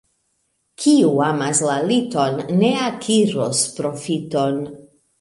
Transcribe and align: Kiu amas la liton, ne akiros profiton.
Kiu 0.85 1.11
amas 1.25 1.61
la 1.67 1.77
liton, 1.91 2.41
ne 2.65 2.75
akiros 2.89 3.65
profiton. 3.81 4.63